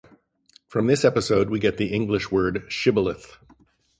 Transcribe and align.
From 0.67 0.87
this 0.87 1.05
episode 1.05 1.51
we 1.51 1.59
get 1.59 1.77
the 1.77 1.93
English 1.93 2.31
word 2.31 2.65
shibboleth. 2.69 3.37